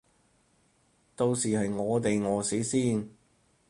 [1.15, 3.07] 到時係我哋餓死先